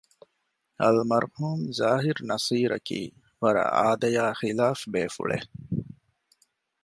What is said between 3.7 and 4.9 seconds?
އާދަޔާ ޚިލާފު